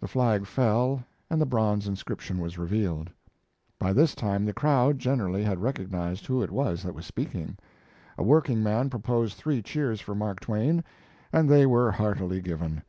The 0.00 0.08
flag 0.08 0.46
fell 0.46 1.04
and 1.30 1.40
the 1.40 1.46
bronze 1.46 1.86
inscription 1.86 2.40
was 2.40 2.58
revealed. 2.58 3.08
By 3.78 3.92
this 3.92 4.16
time 4.16 4.44
the 4.44 4.52
crowd, 4.52 4.98
generally, 4.98 5.44
had 5.44 5.62
recognized 5.62 6.26
who 6.26 6.42
it 6.42 6.50
was 6.50 6.82
that 6.82 6.92
was 6.96 7.06
speaking. 7.06 7.56
A 8.18 8.24
working 8.24 8.64
man 8.64 8.90
proposed 8.90 9.36
three 9.36 9.62
cheers 9.62 10.00
for 10.00 10.16
Mark 10.16 10.40
Twain, 10.40 10.82
and 11.32 11.48
they 11.48 11.66
were 11.66 11.92
heartily 11.92 12.40
given. 12.40 12.82